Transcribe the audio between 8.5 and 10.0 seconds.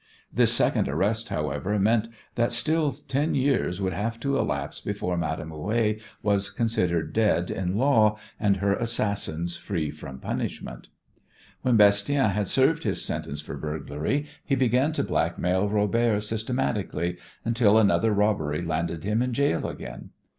her assassins free